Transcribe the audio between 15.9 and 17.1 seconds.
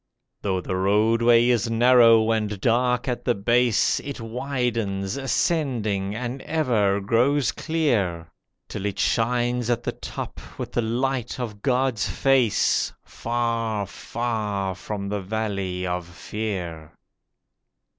Fear.